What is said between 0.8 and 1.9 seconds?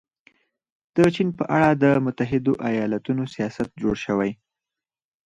د چین په اړه د